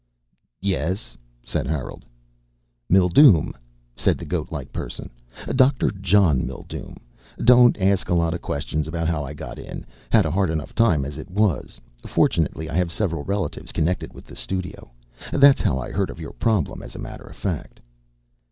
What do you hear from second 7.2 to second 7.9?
Don't